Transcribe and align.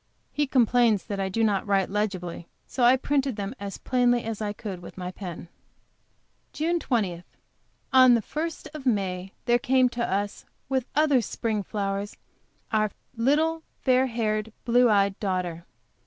He 0.33 0.47
com 0.47 0.65
plains 0.65 1.03
that 1.05 1.19
I 1.19 1.29
do 1.29 1.43
not 1.43 1.67
write 1.67 1.87
legibly, 1.91 2.47
so 2.65 2.83
I 2.83 2.95
printed 2.97 3.35
them 3.35 3.53
as 3.59 3.77
plainly 3.77 4.23
as 4.23 4.41
I 4.41 4.51
could, 4.51 4.81
with 4.81 4.97
my 4.97 5.11
pen. 5.11 5.47
JUNE 6.53 6.79
20. 6.79 7.23
On 7.93 8.15
the 8.15 8.21
first 8.23 8.67
of 8.73 8.87
May, 8.87 9.33
there 9.45 9.59
came 9.59 9.89
to 9.89 10.03
us, 10.03 10.43
with 10.67 10.87
other 10.95 11.21
spring 11.21 11.61
flowers, 11.61 12.17
our 12.71 12.89
little 13.15 13.61
fair 13.83 14.07
haired, 14.07 14.51
blue 14.65 14.89
eyed 14.89 15.19
daughter. 15.19 15.65